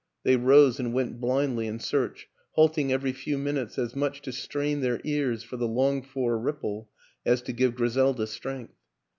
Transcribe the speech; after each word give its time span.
They 0.23 0.35
rose 0.35 0.79
and 0.79 0.93
went 0.95 1.19
blindly 1.21 1.67
in 1.67 1.77
search 1.77 2.27
halting 2.53 2.91
every 2.91 3.13
few 3.13 3.37
minutes 3.37 3.77
as 3.77 3.95
much 3.95 4.19
to 4.23 4.31
strain 4.31 4.81
their 4.81 4.99
ears 5.03 5.43
for 5.43 5.57
the 5.57 5.67
longed 5.67 6.07
for 6.07 6.39
ripple 6.39 6.89
as 7.23 7.43
to 7.43 7.53
give 7.53 7.75
Griselda 7.75 8.25
strength. 8.25 8.73